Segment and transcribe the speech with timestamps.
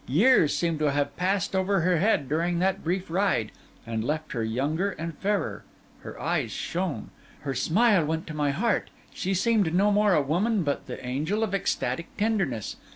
[0.07, 3.51] Years seemed to have passed over her head during that brief ride,
[3.85, 5.63] and left her younger and fairer;
[5.99, 10.63] her eyes shone, her smile went to my heart; she seemed no more a woman
[10.63, 12.77] but the angel of ecstatic tenderness.